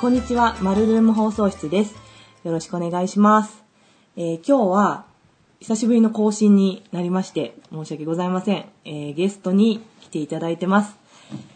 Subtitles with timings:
[0.00, 1.94] こんにちは、マルルーム放送室です。
[2.42, 3.62] よろしくお願いします。
[4.16, 5.04] えー今日は、
[5.60, 8.64] 久しぶりの更新になりまして、申し訳ございません。
[8.86, 10.96] えーゲストに来ていただいてます。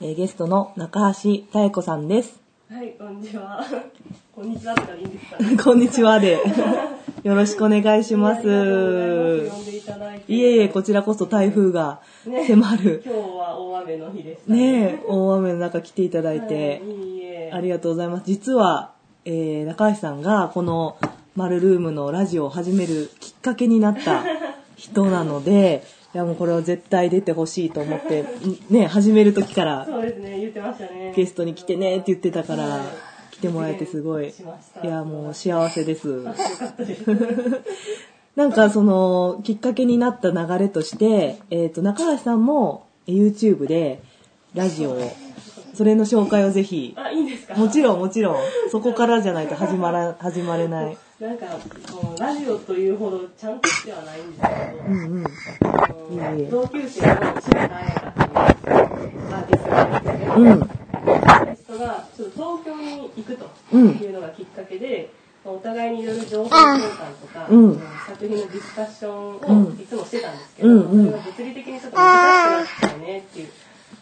[0.03, 2.39] えーゲストの中橋妙子さんです。
[2.71, 3.65] はい、こんにちは。
[4.37, 5.57] こんにちはとかでいいんですかね。
[5.65, 6.39] こんにちはで。
[7.25, 8.43] よろしくお願いします。
[10.29, 13.03] いえいえ、こちらこそ台風が迫る。
[13.07, 17.14] 今日は大雨の日でしたねえ、大雨の中来ていただいて、はいいいえ。
[17.55, 18.25] ありがとうございます。
[18.27, 18.93] 実は、
[19.25, 20.99] えー、中橋さんがこの
[21.37, 24.25] マルルームのラジオを始めるきっかけになった
[24.75, 28.27] 人なので、 いやもうこれは絶対出てほしいと思って、ん
[28.71, 31.13] ね、始める時からそうですね、言ってましたね。
[31.15, 34.35] ゲストに来てねって言ってたからはい、来てもらえてすごい、
[34.83, 36.25] いやもう幸せです。
[38.35, 44.03] なんかそのきっかけになった流れとして、えっ、と、中橋さんも YouTube で
[44.55, 45.13] ラジオを、
[45.75, 47.55] それの紹介をぜひ、あ、いいんですか？
[47.55, 48.37] もちろんもちろん、
[48.71, 50.97] そこからじゃないと始まら、始まれない。
[51.21, 51.47] なんか、
[51.93, 55.23] もうラジオというほどちゃんとしてはないんですけど、うんうん。
[55.23, 55.27] い
[56.41, 56.51] えいえ。
[56.51, 60.49] 同級生の柴田彩香っていうアーティストがいるんですけど、うん。
[60.51, 65.11] アーティストがちょっと東京に行くというのがきっかけで、
[65.45, 67.83] まあお互いにいろいろ情報交換とか、うん。
[68.07, 69.67] 作品のディスカッションうん。
[69.69, 71.07] をいつもしてたんですけど、うんうん。
[71.07, 73.49] それが物理的にちょっと難しくなったよねっていう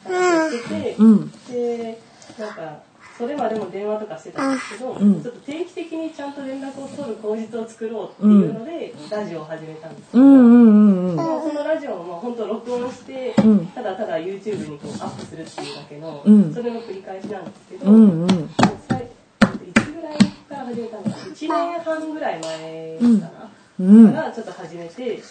[0.09, 1.31] してて、うん。
[1.51, 1.99] で、
[2.39, 2.83] なんか、
[3.19, 5.23] それまでも電話とかしてたんですけど、うん。
[5.23, 13.67] ちょっと定期的にちゃんと連絡を取る口実を作ろうっていうので、ラジオを始めたんですけど、うんそのラジオもまあ本当録音して、うん。
[13.67, 16.55] ただただ YouTube にこうアップするっていうだけの、うん。
[16.55, 18.29] それの繰り返しなんですけど、うんうん。
[18.29, 23.51] さいいつぐらいから始めたのかな1年半ぐらい前かな、
[23.81, 24.13] うん。
[24.13, 25.23] からちょっと始めて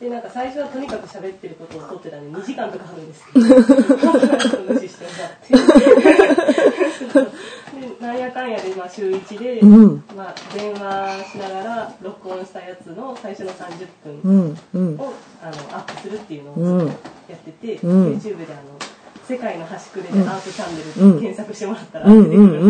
[0.00, 3.46] でなんか最初はとにかく喋ってることを撮ってたんで 2時間とかあるんですけど。
[4.74, 5.54] 無視してもらって
[7.80, 10.04] で なんやかんやでまあ週1で、うん。
[10.16, 15.00] まあ、電話しながら録音したやつの最初の30う分んうん。
[15.00, 15.12] を
[15.42, 16.86] あのアップするっていうのをうん。
[16.86, 16.94] や
[17.34, 18.12] ってて、うん。
[18.14, 18.62] YouTube であの
[19.26, 21.20] 世界の端くれでアートチャンネルうん。
[21.20, 22.64] 検索してもらったらうん出てくる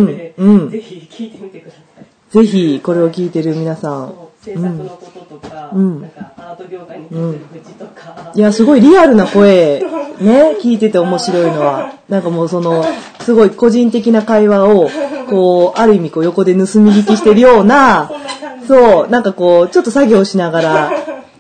[0.59, 2.05] ので、ぜひ聞いてみてください。
[2.31, 4.15] ぜひ、これを聞いてる皆さん。
[4.43, 6.03] 制作のこととか、うん。
[6.03, 9.81] なんかアート業界に対する愚痴とか、いや、すごいリアルな声、
[10.21, 12.85] ね、聞いてて面白いのは、なんかもうその、
[13.21, 14.89] すごい個人的な会話を、
[15.29, 18.11] こう、ある意味こう横で盗み聞きしてるような
[18.67, 20.93] そう、なんかこう、ちょっと作業しながら、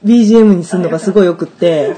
[0.04, 1.96] BGM にするのがすごいよくって、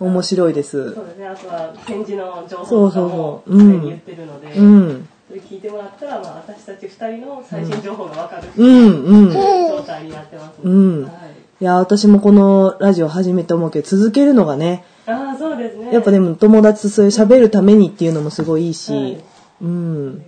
[0.00, 0.94] 面白いです。
[0.94, 1.02] そ。
[1.02, 5.08] うですね、あとは展示の情そうそう報とかもそううん常に言ってるので、うん。
[5.28, 9.32] それ聞いてもらったら、まあ、私たち2人の最新情報がわかるうん、うん。
[9.32, 11.02] 状態になってます、ねうん。
[11.04, 11.12] はい、
[11.60, 15.92] いや、私もこのラジオ始めて思うけど、続けるのがね、ああ、そうですね。
[15.92, 19.24] やっぱでも友達とそういう喋るためにっていうのもすごいいいし、はい
[19.62, 20.24] うん。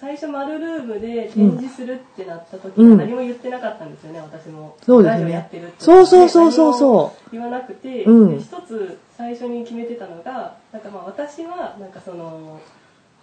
[0.00, 4.76] 最初マルルームで展示するってなった時うんは何も言ってなかったんですよね、私も。
[4.84, 5.74] そうですねラジオやってるって。
[5.78, 12.60] そうそうそうそうそう何も言わなくて、うんで一つ最初に決めてたのが、なんかまあ私は、なんかその、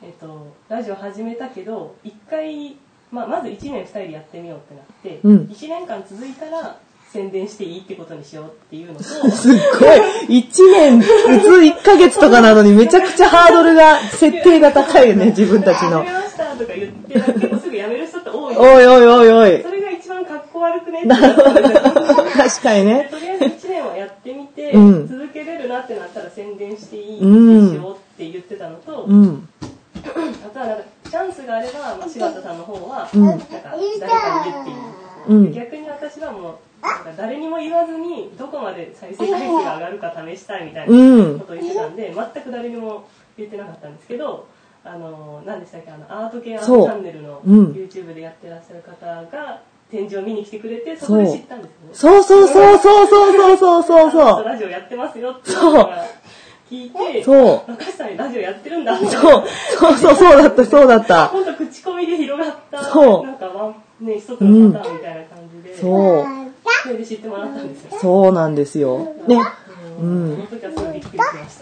[0.02, 2.78] えっ、と、ラジオ始めたけど、一回、
[3.12, 6.80] まあまず1年2人でやってみようってなって、うん1年間続いたら
[7.14, 16.12] 宣伝していいってことにしようっていうのと、すっごい、一年、普通1ヶ月とかなのにめちゃくちゃハードルが、設定が高いよね、 自分たちの始。
[16.12, 18.58] めましたとか言って、結構すぐ辞める人って多い。
[18.58, 19.70] おいおいおいおいそ。
[19.70, 21.54] れが一番かっこ悪くね なるほど。
[21.54, 23.08] 確かにね。
[23.12, 29.48] とりあえず1年はやってみて、うん続けれるなってなったら宣伝していいってうんしようって言ってたのと、うん。
[30.04, 34.76] あとはなんかチャンスがあれば、まあ、柴田さんの方は、うんなんか誰かに言っていい、
[35.30, 44.48] うんで逆に私はもうなんか誰にも言わずにどこまで再生回数が上がるか試したいみたいなうんことを言ってたんで、全く誰にも言ってなかったんですけど
[44.84, 51.94] あの何でしたっけあのアート系アートチャンネルのうん YouTube でやってらっしゃる方が展示を見に来てくれてそこで知ったんですよね。
[51.94, 54.44] そうそうそうそうそうそうそうそう。
[54.44, 55.58] ラジオやってますよっていう
[56.70, 58.98] 聞いて、そう中橋さんにラジオやってるんだ。
[58.98, 59.10] そう、
[59.80, 61.28] そうそうそうだった、そうだった。
[61.32, 65.33] 本当口コミで広がった、そうなんかワン、ね、一つのパターンみたいな感
[65.80, 66.26] そう。
[66.84, 68.00] それで知ってもらったんですよ。
[68.02, 69.14] そうなんですよ。
[69.28, 69.40] ね。
[70.00, 70.48] うん。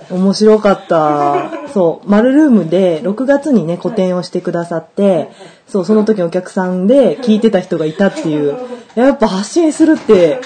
[0.09, 1.51] 面白かった。
[1.73, 5.29] そう、マルルームで6月にね、個展をしてくださって、
[5.67, 8.55] そう、その時お客さんで聞いてた人がいたっていう。
[8.95, 10.39] やっぱ発信するって。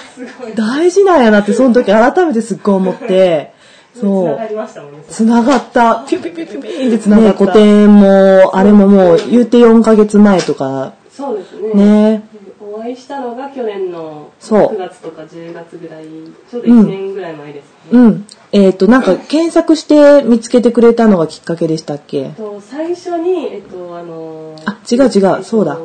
[0.54, 3.52] 大事なんやなって、その時改めてすっごい思って、
[3.94, 4.46] つそうなが。
[4.46, 4.98] りましたもんね。
[5.08, 6.04] つながった。
[6.06, 7.38] ピュピュピュピュピュってつながった。
[7.38, 12.12] 個展も、あれももう言うて4ヶ月前とか、そうですね。
[12.12, 12.28] ね。
[12.72, 14.74] お会いしたのが去年のそう。
[14.74, 16.04] 9月とか10月ぐらい、
[16.50, 17.70] ちょうど1年ぐらい前ですね。
[17.92, 18.26] うん。
[18.52, 22.30] えっ、と、なんか 検索して見つけてくれたのがきっかけでしたっけ？
[22.36, 25.78] と最初に、えっと、あのあ違う違うえっとそうだ。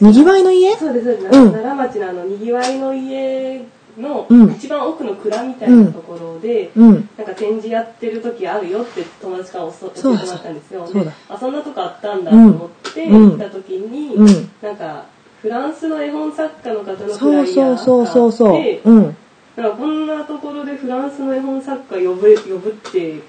[0.00, 0.76] にぎわいの家？
[0.76, 1.52] そうです、そうでん。
[1.52, 3.64] 奈良町のあのにぎわいの家
[3.98, 4.50] のうん。
[4.52, 7.08] 一番奥の蔵みたいなところで、うん。
[7.16, 10.86] なんか展示やってる時あるよって友達から教教えてそうだもらったんですよ。
[10.86, 11.10] そうだ。
[11.10, 13.30] であ、そんなとこあったんだと思ってうん。
[13.30, 14.50] 行った時に、うん。
[14.62, 15.04] なんか
[15.42, 18.52] フランスの絵本作家の方のフそうライヤーそうそうそうそう。
[18.52, 19.16] があってうん。
[19.56, 23.20] なんかこんなところでフランスの絵本作家呼ぶ呼ぶって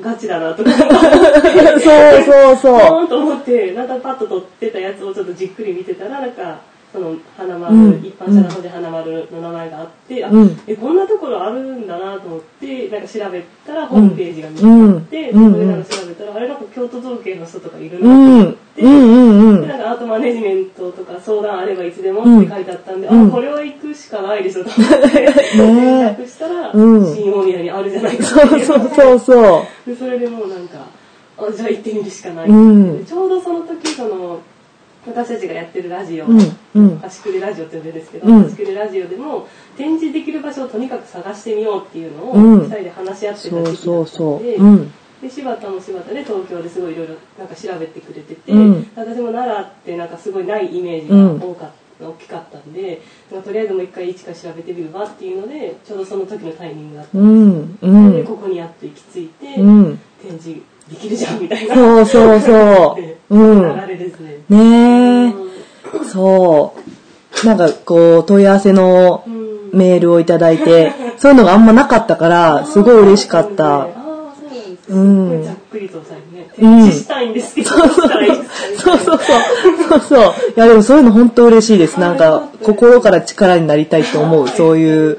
[0.00, 6.58] ガチだなとか そうそうポそーンと思ってなんかパッと撮ってたやつをちょっとじっくり見てたらなんか
[6.92, 18.04] その花丸、うん一般社の方で花丸の名前があって、あうんえこんなところあるんだなと思ってなんか調べたらホームページが見つかって、うんそれなんか調べたらあれなんか京都造形の人とかいるう。
[18.04, 18.54] うなと思っ。
[18.80, 19.60] うんうんうん。
[19.62, 23.28] でなんかアートマネジメントとか相談あればいつでもうんって書いてあったんで、うん。
[23.28, 24.70] あこれは行くしかないでしょと。
[24.70, 25.20] 思って
[25.56, 28.66] 連絡したら、うん新大宮にあるじゃないかそうっていう。
[28.66, 30.86] そうそうそでそれでもうなんか
[31.38, 34.40] あじゃあ行ってみるしかない、ちょうどその時その
[35.06, 36.56] 私たちがやってるラジオ、うん。
[36.74, 36.98] うん。
[36.98, 38.42] 端くれラジオって呼んでるんですけど、うん。
[38.42, 39.46] 端くれラジオでも
[39.76, 42.60] 展示できる場所をとにかく探してみようっていうのをうん。
[42.64, 43.42] 二人で話し合っう。
[43.42, 44.42] てた時期だったそうんそう。
[44.42, 44.92] で、うん。
[45.20, 51.08] で柴田も柴田で東京ですごいいろいろなんか調べてくれてて、うん私も奈良ってなんかすごいないイメージ
[51.40, 53.00] が多かった、大きかったんで、
[53.32, 57.78] まあとりあえずもう一回一から調べてみるわっていうのでちょうどその時のタイミングだったうん。
[57.82, 58.24] うでん。
[58.24, 60.00] ここにやっと行き着いて、うん。
[60.22, 62.98] 展示できるじゃんみたいなそうそうそ
[63.30, 63.34] う。
[63.36, 63.80] うん。
[63.80, 64.38] 流れですね。
[64.48, 66.04] ねえ。
[66.04, 66.74] そ
[67.42, 67.46] う。
[67.46, 73.88] なんかこう、問い合わせのうんメールをいただいて、そういうのがあんまなかったから、 すごい嬉しかった。
[74.88, 76.50] うなんざっくりと最後ね。
[76.58, 77.98] うん展示したいんですけど、どうそう
[78.76, 79.18] そうそう。
[79.18, 80.20] そうそう。
[80.56, 82.00] いやでもそういうの本当嬉しいです。
[82.00, 84.48] なんか、心から力になりたいと思う。
[84.48, 85.18] そういう。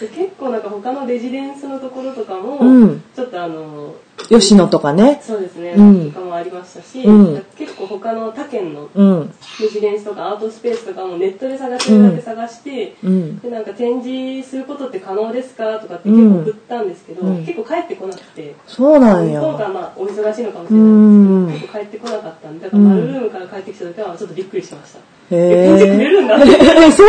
[0.00, 3.94] で結構なんか他のレジデンスのところとかも、うんちょっとあの、
[4.28, 5.20] 吉野とかね。
[5.22, 9.32] そうですね、うんありましたし、うん結構他の他県のうん。
[9.60, 13.38] レジデンスとかアートスペースとかもネットで探してるだけ探して、うん。
[13.40, 19.40] でなんか展示することって可能ですかとかって結構送ったんですけど、うん結構帰ってこなくて、そうなんや。
[19.40, 24.98] 向こうがまあお忙しいのかもしうれないですけど、結構帰ってこなかったんで、だからマルルームから帰ってきた時はちょっとびっくりしました。
[24.98, 25.02] へ
[25.32, 26.08] え、展示くれえ。
[26.10, 26.46] るんだって。
[26.48, 27.06] え、そう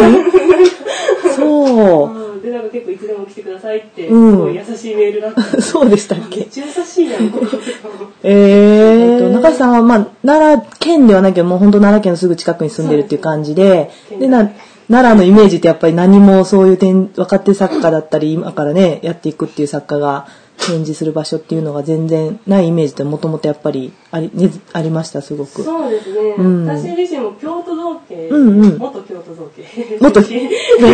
[0.00, 0.30] なもん？
[1.40, 2.34] そう。
[2.34, 2.42] うん。
[2.42, 4.38] で、なんか結構いつでも来てくださいって、すうん。
[4.38, 5.42] ごい優しいメールだった。
[5.62, 7.58] そうでしたっめっけちゃ優しいやん、この人。
[8.22, 14.50] えー、えっと、中井さんは、まあ、奈良県ではないけど、もう本当奈良県のすぐ近くに住んでるっていう感じで、で、な、
[14.90, 20.26] 奈良のイメージってやっぱり何もそういう点、若手作家だったり、今からね、やっていくっていう作家が
[20.60, 25.62] 展示する場所っていうのが全然ないイメージってもともとやっぱりあり、ね、ありました、すごく。
[25.62, 26.66] そうですね、うん。
[26.66, 28.78] 私自身も京都造形、うんうん。
[28.78, 29.98] 元京都造形。
[30.00, 30.20] 元、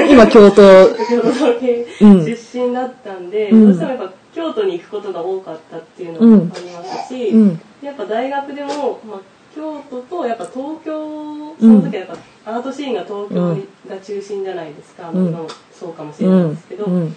[0.08, 2.24] 今京都、京都造形うん。
[2.24, 3.66] 出身だったんで、うん。
[3.66, 7.60] どうしてもやっぱ京都に行くことが多かったっていうのもありますし、うん。
[7.82, 9.20] やっぱ大学でも、まあ、
[9.54, 12.08] 京都とやっぱ東京その時はやっ
[12.44, 13.56] ぱアートシーンが東京
[13.88, 15.28] が中心じゃないですか、うん。
[15.28, 16.84] 今もそうかもしうんれないですけど、。
[16.84, 17.16] うん。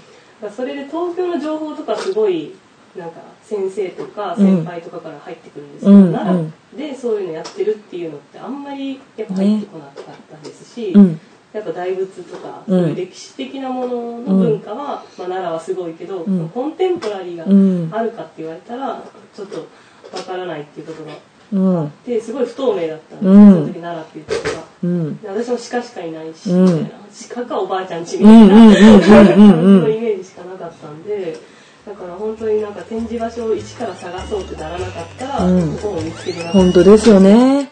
[0.56, 2.54] それで東京の情報とかすごい
[2.98, 11.20] なんか先生とか先輩とかから入ってくるんですけど、うん奈良でそういうのやってるっていうのってあんまりやっぱ入ってこなかったですし、うん。
[11.52, 12.80] やっぱ大仏とか、うん。
[12.82, 16.50] そういう歴史的なものの文化は、まあ、奈良はすごいけど、ん。
[16.50, 17.90] コンテンポラリーがうん。
[17.92, 19.04] あるかって言われたら
[19.36, 19.68] ちょっと
[20.16, 21.14] わからないっていうことが
[21.52, 21.92] うん。
[22.06, 25.34] ですごい不透明だったんでその時奈良っていうところが。
[25.34, 26.66] 私も鹿しかいないし、うん。
[26.66, 26.90] みたいな。
[27.34, 31.38] 鹿かおばあちゃんちみうんたいなうんうんうんうん感じのイメージしかなかったんで
[31.86, 37.69] だから本当になんか展示場所を一から探そうってならなかったら、うんここも見つけれなかった本当ですよね。